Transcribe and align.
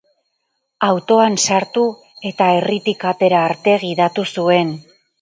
Autoan 0.87 1.37
sartu, 1.43 1.85
eta 2.31 2.49
herritik 2.57 3.09
atera 3.13 3.47
arte 3.53 3.81
gidatu 3.89 4.31
zuen. 4.39 4.79